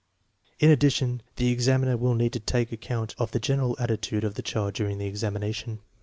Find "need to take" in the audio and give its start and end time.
2.15-2.71